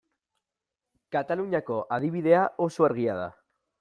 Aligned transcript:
Kataluniako 1.15 1.77
adibidea 1.99 2.41
oso 2.69 2.89
argia 2.89 3.19
da. 3.25 3.29